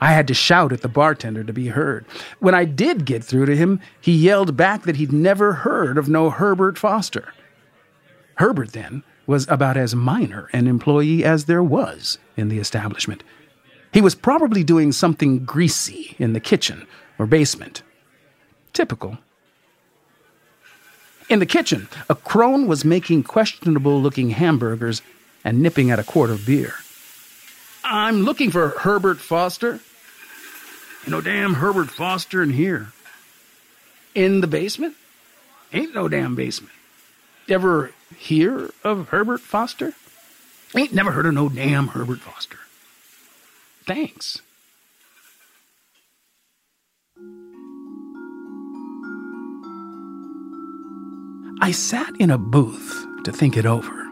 [0.02, 2.06] I had to shout at the bartender to be heard.
[2.40, 6.10] When I did get through to him, he yelled back that he'd never heard of
[6.10, 7.34] no Herbert Foster.
[8.36, 13.24] Herbert, then, was about as minor an employee as there was in the establishment.
[13.94, 16.86] He was probably doing something greasy in the kitchen
[17.18, 17.82] or basement.
[18.74, 19.18] Typical.
[21.30, 25.02] In the kitchen, a crone was making questionable looking hamburgers
[25.44, 26.74] and nipping at a quart of beer.
[27.86, 29.80] I'm looking for Herbert Foster.
[31.06, 32.92] You no damn Herbert Foster in here.
[34.16, 34.96] In the basement?
[35.72, 36.74] Ain't no damn basement.
[37.48, 39.94] Ever hear of Herbert Foster?
[40.76, 42.58] Ain't never heard of no damn Herbert Foster.
[43.86, 44.42] Thanks.
[51.62, 54.05] I sat in a booth to think it over.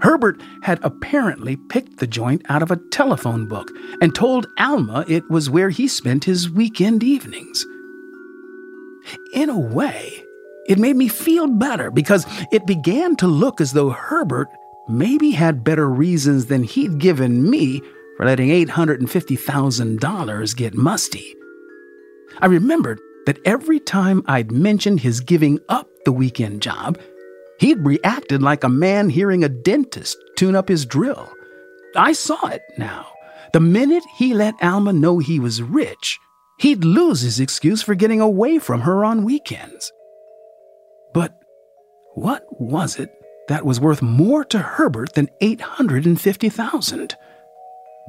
[0.00, 3.70] Herbert had apparently picked the joint out of a telephone book
[4.00, 7.66] and told Alma it was where he spent his weekend evenings.
[9.32, 10.22] In a way,
[10.68, 14.48] it made me feel better because it began to look as though Herbert
[14.88, 17.80] maybe had better reasons than he'd given me
[18.16, 21.34] for letting $850,000 get musty.
[22.40, 26.98] I remembered that every time I'd mentioned his giving up the weekend job,
[27.58, 31.30] he'd reacted like a man hearing a dentist tune up his drill.
[31.96, 33.06] I saw it now.
[33.52, 36.18] The minute he let Alma know he was rich,
[36.58, 39.90] he'd lose his excuse for getting away from her on weekends.
[41.14, 41.38] But
[42.14, 43.10] what was it
[43.48, 47.16] that was worth more to Herbert than 850,000?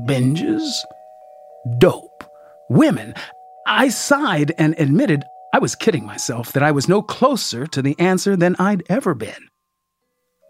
[0.05, 0.69] Binges?
[1.77, 2.23] Dope?
[2.69, 3.13] Women?
[3.65, 7.99] I sighed and admitted I was kidding myself that I was no closer to the
[7.99, 9.49] answer than I'd ever been.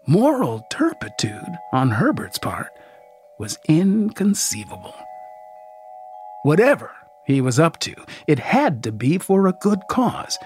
[0.06, 2.68] Moral turpitude on Herbert's part
[3.38, 4.94] was inconceivable.
[6.42, 6.90] Whatever
[7.26, 7.94] he was up to,
[8.26, 10.38] it had to be for a good cause.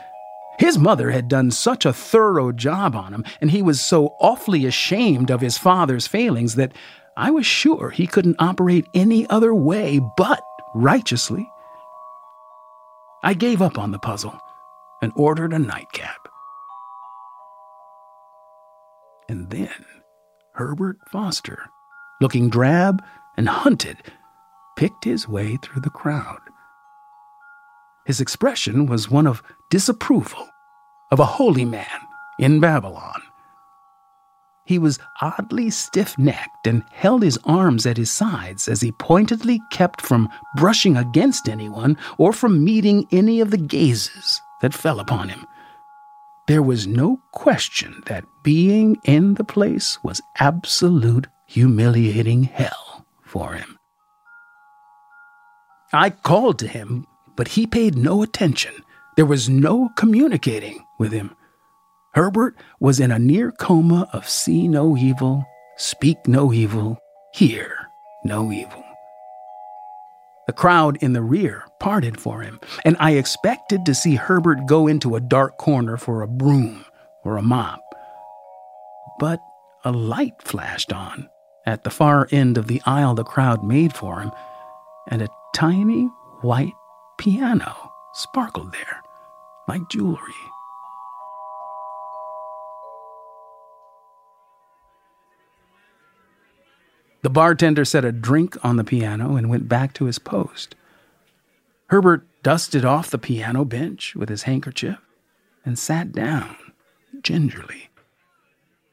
[0.61, 4.67] His mother had done such a thorough job on him, and he was so awfully
[4.67, 6.73] ashamed of his father's failings that
[7.17, 10.43] I was sure he couldn't operate any other way but
[10.77, 11.51] righteously.
[13.25, 14.39] I gave up on the puzzle
[15.05, 16.29] and ordered a nightcap.
[19.29, 19.85] And then
[20.55, 21.71] Herbert Foster
[22.21, 23.03] looking drab
[23.37, 23.99] and hunted,
[24.77, 26.41] picked his way through the crowd.
[28.07, 30.49] His expression was one of disapproval
[31.13, 32.01] of a holy man
[32.39, 33.21] in Babylon.
[34.65, 39.61] He was oddly stiff necked and held his arms at his sides as he pointedly
[39.71, 45.29] kept from brushing against anyone or from meeting any of the gazes that fell upon
[45.29, 45.47] him.
[46.49, 53.79] There was no question that being in the place was absolute humiliating hell for him.
[55.93, 57.07] I called to him,
[57.37, 58.73] but he paid no attention.
[59.17, 61.37] There was no communicating with him.
[62.15, 65.45] Herbert was in a near coma of see no evil,
[65.77, 66.99] speak no evil,
[67.35, 67.77] hear
[68.25, 68.84] no evil.
[70.47, 74.87] The crowd in the rear parted for him, and I expected to see Herbert go
[74.87, 76.85] into a dark corner for a broom
[77.23, 77.83] or a mop.
[79.19, 79.41] But
[79.85, 81.31] a light flashed on,
[81.65, 84.33] at the far end of the aisle the crowd made for him,
[85.09, 86.11] and a tiny
[86.43, 86.75] white
[87.19, 87.75] piano
[88.13, 89.03] sparkled there
[89.67, 90.35] like jewelry.
[97.25, 100.75] The bartender set a drink on the piano and went back to his post.
[101.87, 104.99] Herbert dusted off the piano bench with his handkerchief
[105.65, 106.55] and sat down
[107.23, 107.89] gingerly.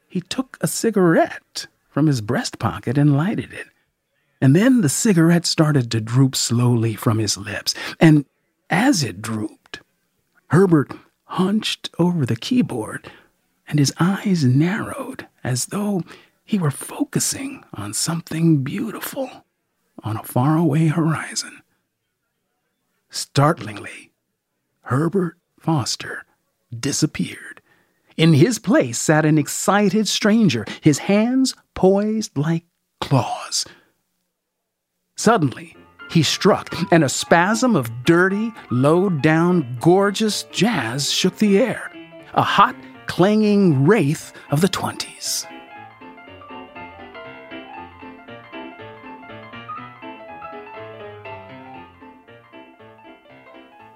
[0.08, 3.68] He took a cigarette from his breast pocket and lighted it.
[4.40, 7.76] And then the cigarette started to droop slowly from his lips.
[8.00, 8.24] And
[8.70, 9.82] as it drooped,
[10.52, 10.94] Herbert
[11.26, 13.12] hunched over the keyboard
[13.68, 16.04] and his eyes narrowed as though
[16.52, 19.46] he were focusing on something beautiful
[20.04, 21.62] on a faraway horizon.
[23.10, 24.12] Startlingly,
[24.82, 26.26] Herbert Foster
[26.78, 27.62] disappeared
[28.18, 32.66] in his place sat an excited stranger, his hands poised like
[33.00, 33.64] claws.
[35.16, 35.78] Suddenly,
[36.10, 41.90] he struck, and a spasm of dirty, low down, gorgeous jazz shook the air.
[42.34, 42.76] A hot,
[43.06, 45.48] clanging wraith of the twenties.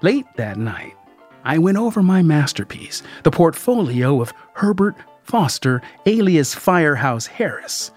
[0.05, 0.95] Late that night,
[1.43, 7.89] I went over my masterpiece, the portfolio of Herbert Foster, alias Firehouse Harris.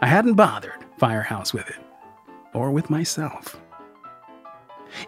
[0.00, 1.76] I hadn't bothered Firehouse with it,
[2.54, 3.60] or with myself.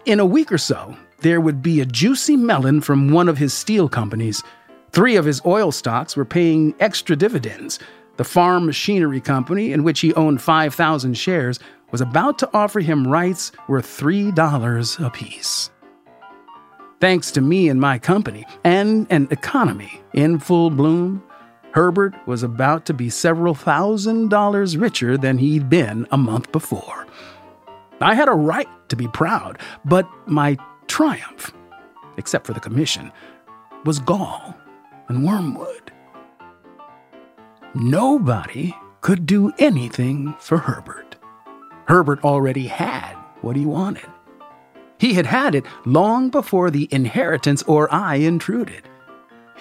[0.05, 3.51] In a week or so, there would be a juicy melon from one of his
[3.51, 4.43] steel companies.
[4.91, 7.79] Three of his oil stocks were paying extra dividends.
[8.17, 11.59] The farm machinery company, in which he owned 5,000 shares,
[11.89, 15.71] was about to offer him rights worth $3 apiece.
[17.03, 21.21] Thanks to me and my company, and an economy in full bloom,
[21.71, 27.05] Herbert was about to be several thousand dollars richer than he'd been a month before.
[27.99, 30.55] I had a right to be proud, but my
[30.87, 31.51] triumph,
[32.15, 33.11] except for the commission,
[33.83, 34.55] was gall
[35.09, 35.91] and wormwood.
[37.75, 41.17] Nobody could do anything for Herbert.
[41.85, 44.12] Herbert already had what he wanted.
[45.03, 48.83] He had had it long before the inheritance or I intruded.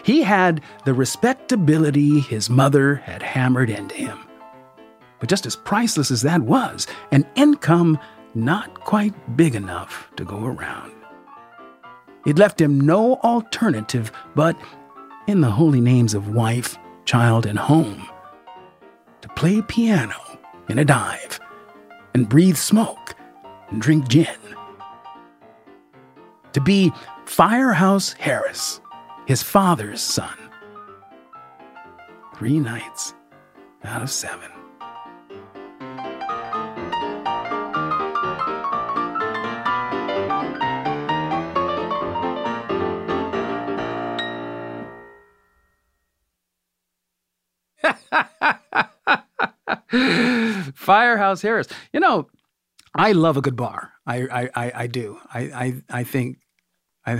[0.04, 4.20] He had the respectability his mother had hammered into him.
[5.18, 7.98] But just as priceless as that was, an income
[8.36, 10.92] not quite big enough to go around.
[12.24, 14.56] It left him no alternative but,
[15.26, 18.08] in the holy names of wife, child, and home,
[19.22, 20.38] to play piano
[20.68, 21.40] in a dive
[22.14, 23.16] and breathe smoke
[23.70, 24.41] and drink gin.
[26.52, 26.92] To be
[27.24, 28.80] Firehouse Harris,
[29.26, 30.36] his father's son.
[32.36, 33.14] Three nights
[33.84, 34.50] out of seven.
[50.74, 51.68] Firehouse Harris.
[51.92, 52.28] You know,
[52.94, 53.81] I love a good bar.
[54.06, 55.18] I I, I, do.
[55.32, 56.38] I, I I think
[57.06, 57.14] I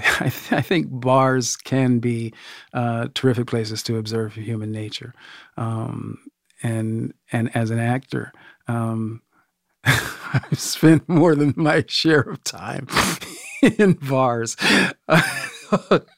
[0.51, 2.33] I, think bars can be
[2.72, 5.14] uh, terrific places to observe human nature,
[5.57, 6.18] um,
[6.62, 8.33] and and as an actor,
[8.68, 9.22] um,
[9.85, 12.87] I've spent more than my share of time
[13.62, 14.57] in bars,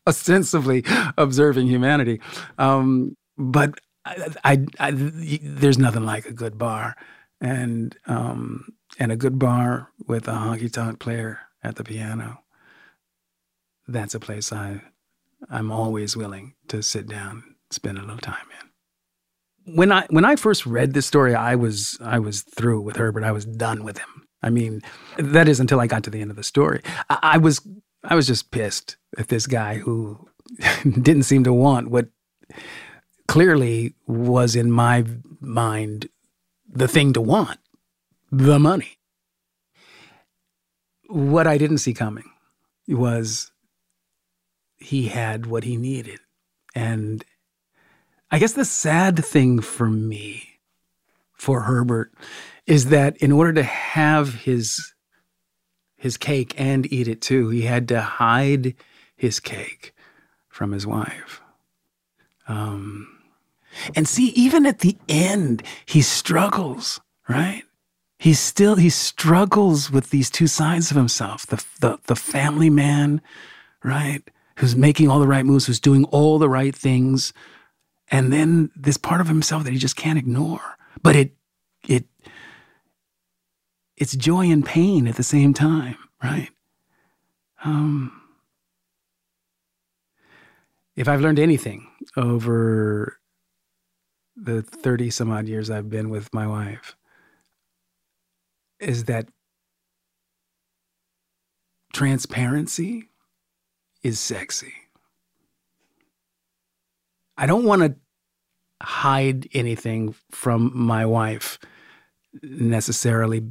[0.06, 0.84] ostensibly
[1.16, 2.20] observing humanity.
[2.58, 6.96] Um, but I, I, I, there's nothing like a good bar,
[7.40, 12.40] and um, and a good bar with a honky tonk player at the piano.
[13.86, 14.82] That's a place I,
[15.50, 19.74] I'm always willing to sit down, spend a little time in.
[19.76, 23.24] When I when I first read this story, I was I was through with Herbert.
[23.24, 24.26] I was done with him.
[24.42, 24.82] I mean,
[25.16, 26.82] that is until I got to the end of the story.
[27.08, 27.66] I, I was
[28.02, 30.28] I was just pissed at this guy who
[30.82, 32.08] didn't seem to want what
[33.26, 35.04] clearly was in my
[35.40, 36.08] mind
[36.70, 37.58] the thing to want
[38.38, 38.98] the money.
[41.08, 42.30] What I didn't see coming
[42.88, 43.52] was
[44.76, 46.18] he had what he needed.
[46.74, 47.24] And
[48.30, 50.58] I guess the sad thing for me,
[51.32, 52.12] for Herbert,
[52.66, 54.92] is that in order to have his
[55.96, 58.74] his cake and eat it too, he had to hide
[59.16, 59.94] his cake
[60.48, 61.40] from his wife.
[62.46, 63.08] Um,
[63.94, 67.62] and see, even at the end, he struggles, right?
[68.24, 73.20] He's still, he struggles with these two sides of himself the, the, the family man,
[73.84, 74.22] right?
[74.56, 77.34] Who's making all the right moves, who's doing all the right things.
[78.08, 80.78] And then this part of himself that he just can't ignore.
[81.02, 81.32] But it,
[81.86, 82.06] it,
[83.98, 86.48] it's joy and pain at the same time, right?
[87.62, 88.22] Um,
[90.96, 93.18] if I've learned anything over
[94.34, 96.96] the 30 some odd years I've been with my wife
[98.80, 99.28] is that
[101.92, 103.08] transparency
[104.02, 104.74] is sexy.
[107.36, 107.96] I don't want to
[108.82, 111.58] hide anything from my wife
[112.42, 113.42] necessarily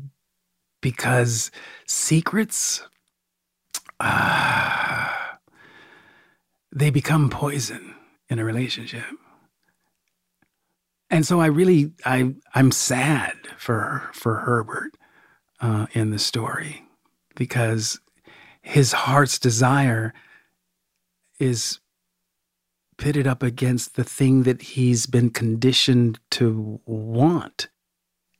[0.81, 1.49] because
[1.87, 2.83] secrets
[3.99, 5.13] uh,
[6.71, 7.95] they become poison
[8.29, 9.03] in a relationship
[11.13, 14.97] and so I really I I'm sad for for Herbert
[15.63, 16.83] uh, in the story
[17.35, 17.99] because
[18.61, 20.13] his heart's desire
[21.39, 21.79] is
[22.97, 27.69] pitted up against the thing that he's been conditioned to want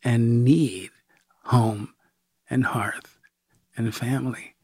[0.04, 0.92] and need
[1.46, 1.94] home
[2.50, 3.18] and hearth
[3.76, 4.56] and family.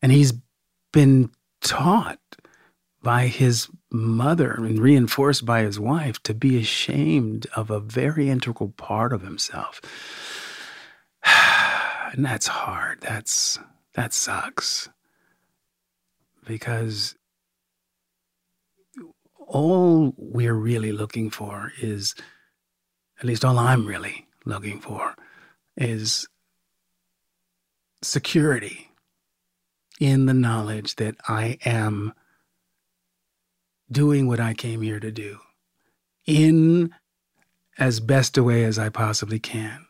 [0.00, 0.32] And he's
[0.92, 1.30] been
[1.60, 2.18] taught
[3.02, 8.70] by his mother and reinforced by his wife to be ashamed of a very integral
[8.70, 9.80] part of himself.
[12.12, 13.00] And that's hard.
[13.00, 13.58] That's
[13.94, 14.88] that sucks.
[16.46, 17.16] Because
[19.38, 22.14] all we're really looking for is
[23.18, 25.14] at least all I'm really looking for
[25.76, 26.26] is
[28.02, 28.90] security
[30.00, 32.12] in the knowledge that I am
[33.90, 35.38] doing what I came here to do
[36.26, 36.92] in
[37.78, 39.86] as best a way as I possibly can,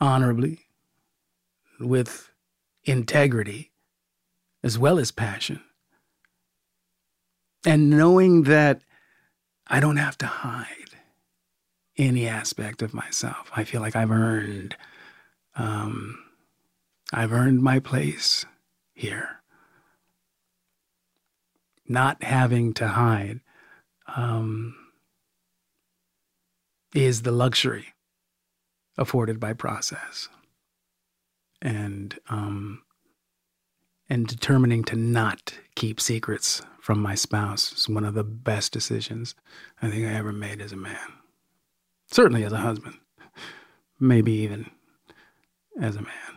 [0.00, 0.60] honorably,
[1.80, 2.30] with
[2.84, 3.72] integrity,
[4.62, 5.60] as well as passion.
[7.64, 8.82] And knowing that
[9.66, 10.66] I don't have to hide
[11.96, 13.50] any aspect of myself.
[13.56, 14.76] I feel like I've earned,
[15.54, 16.18] um,
[17.12, 18.44] I've earned my place
[18.92, 19.40] here
[21.88, 23.40] not having to hide
[24.16, 24.74] um,
[26.94, 27.86] is the luxury
[28.98, 30.28] afforded by process
[31.62, 32.82] and um,
[34.08, 39.34] and determining to not keep secrets from my spouse is one of the best decisions
[39.82, 41.12] I think I ever made as a man.
[42.06, 42.98] Certainly as a husband,
[43.98, 44.70] maybe even
[45.80, 46.35] as a man.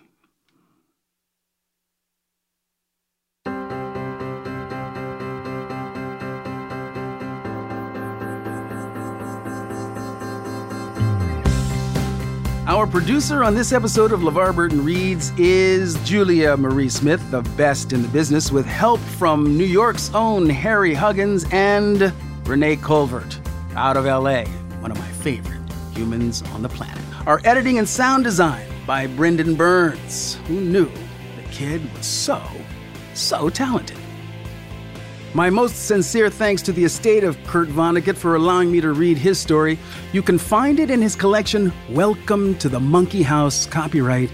[12.70, 17.94] Our producer on this episode of LeVar Burton Reads is Julia Marie Smith, the best
[17.94, 22.14] in the business, with help from New York's own Harry Huggins and
[22.46, 23.40] Renee Colvert
[23.76, 24.44] out of LA,
[24.82, 25.60] one of my favorite
[25.96, 27.04] humans on the planet.
[27.26, 30.36] Our editing and sound design by Brendan Burns.
[30.46, 30.92] Who knew
[31.38, 32.40] the kid was so,
[33.16, 33.99] so talented?
[35.36, 39.16] My most sincere thanks to the estate of Kurt Vonnegut for allowing me to read
[39.16, 39.78] his story.
[40.12, 44.32] You can find it in his collection, Welcome to the Monkey House, copyright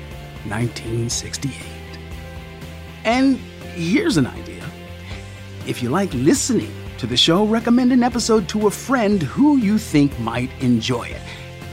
[0.47, 1.53] 1968.
[3.03, 3.35] And
[3.75, 4.63] here's an idea.
[5.67, 9.77] If you like listening to the show, recommend an episode to a friend who you
[9.77, 11.21] think might enjoy it.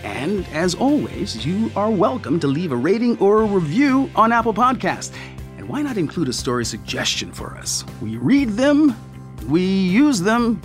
[0.02, 4.52] And as always, you are welcome to leave a rating or a review on Apple
[4.52, 5.14] Podcasts.
[5.58, 7.84] And why not include a story suggestion for us?
[8.00, 8.96] We read them,
[9.44, 10.60] we use them,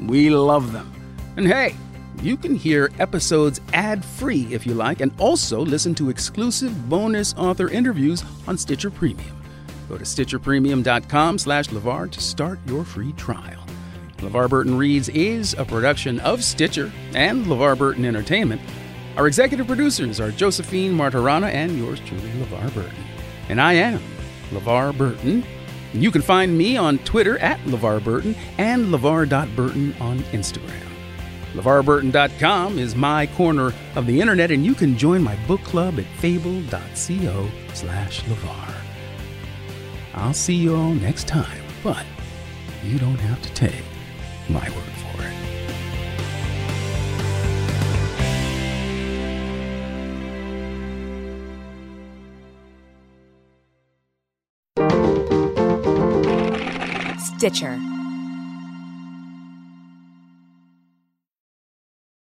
[0.00, 0.92] we love them.
[1.36, 1.74] And hey,
[2.20, 7.34] you can hear episodes ad free if you like, and also listen to exclusive bonus
[7.34, 9.36] author interviews on Stitcher Premium.
[9.88, 13.64] Go to stitcherpremium.com slash LeVar to start your free trial.
[14.18, 18.60] LeVar Burton Reads is a production of Stitcher and LeVar Burton Entertainment.
[19.16, 23.04] Our executive producers are Josephine Martirana and yours truly, LeVar Burton.
[23.48, 24.00] And I am
[24.50, 25.44] LeVar Burton.
[25.92, 30.88] You can find me on Twitter at LeVar Burton and LeVar.Burton on Instagram.
[31.54, 36.06] LeVarBurton.com is my corner of the internet, and you can join my book club at
[36.18, 38.74] fable.co slash LeVar.
[40.14, 42.06] I'll see you all next time, but
[42.82, 43.84] you don't have to take
[44.48, 44.91] my word
[57.42, 57.76] Stitcher.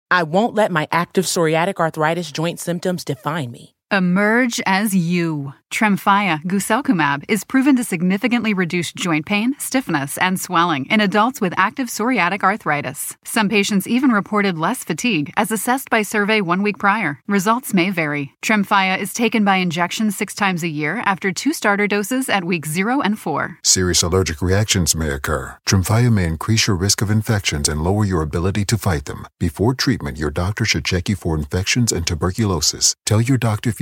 [0.09, 3.74] I won't let my active psoriatic arthritis joint symptoms define me.
[3.95, 5.53] Emerge as you.
[5.71, 11.53] Tremfya guselkumab is proven to significantly reduce joint pain, stiffness, and swelling in adults with
[11.57, 13.17] active psoriatic arthritis.
[13.25, 17.19] Some patients even reported less fatigue as assessed by survey one week prior.
[17.27, 18.31] Results may vary.
[18.41, 22.65] Tremfya is taken by injection six times a year after two starter doses at week
[22.65, 23.59] 0 and 4.
[23.63, 25.57] Serious allergic reactions may occur.
[25.67, 29.27] Tremfya may increase your risk of infections and lower your ability to fight them.
[29.39, 32.95] Before treatment, your doctor should check you for infections and tuberculosis.
[33.05, 33.81] Tell your doctor if